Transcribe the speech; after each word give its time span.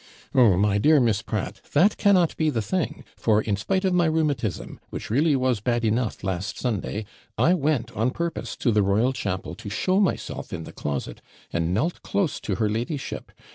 'Oh, 0.33 0.57
my 0.57 0.79
dear 0.79 0.99
Miss 0.99 1.21
Pratt, 1.21 1.61
that 1.73 1.95
cannot 1.95 2.35
be 2.35 2.49
the 2.49 2.59
thing; 2.63 3.03
for, 3.15 3.39
in 3.39 3.55
spite 3.55 3.85
of 3.85 3.93
my 3.93 4.07
rheumatism, 4.07 4.79
which 4.89 5.11
really 5.11 5.35
was 5.35 5.59
bad 5.59 5.85
enough 5.85 6.23
last 6.23 6.57
Sunday, 6.57 7.05
I 7.37 7.53
went 7.53 7.91
on 7.91 8.09
purpose 8.09 8.55
to 8.55 8.71
the 8.71 8.81
Royal 8.81 9.13
Chapel, 9.13 9.53
to 9.53 9.69
show 9.69 9.99
myself 9.99 10.51
in 10.51 10.63
the 10.63 10.73
closet, 10.73 11.21
and 11.53 11.71
knelt 11.71 12.01
close 12.01 12.39
to 12.39 12.55
her 12.55 12.67
ladyship. 12.67 13.31